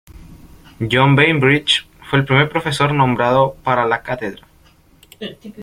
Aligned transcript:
John 0.79 1.15
Bainbridge 1.15 1.81
fue 2.09 2.17
el 2.17 2.25
primer 2.25 2.49
profesor 2.49 2.91
nombrado 2.91 3.53
para 3.63 3.85
la 3.85 4.01
cátedra. 4.01 4.47